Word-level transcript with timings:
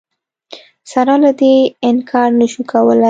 سره 0.91 1.15
له 1.23 1.31
دې 1.39 1.55
انکار 1.89 2.29
نه 2.39 2.47
شو 2.51 2.61
کولای 2.71 2.99